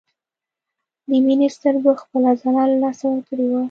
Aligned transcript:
د 1.09 1.11
مينې 1.25 1.47
سترګو 1.55 1.91
خپله 2.01 2.29
ځلا 2.41 2.63
له 2.71 2.77
لاسه 2.83 3.03
ورکړې 3.11 3.45
وه 3.49 3.59